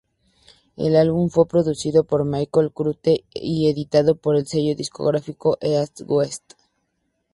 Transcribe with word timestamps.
El 0.77 0.95
álbum 0.95 1.29
fue 1.29 1.47
producido 1.47 2.03
por 2.03 2.25
Michael 2.25 2.71
Cretu 2.73 3.21
y 3.35 3.69
editado 3.69 4.15
por 4.15 4.35
el 4.35 4.47
sello 4.47 4.75
discográfico 4.75 5.59
EastWest. 5.61 6.53